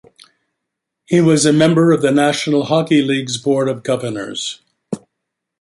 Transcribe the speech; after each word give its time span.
He 1.05 1.21
was 1.21 1.45
a 1.45 1.53
member 1.53 1.91
of 1.91 2.01
the 2.01 2.09
National 2.09 2.63
Hockey 2.63 3.03
League's 3.03 3.37
Board 3.37 3.69
of 3.69 3.83
Governors. 3.83 4.59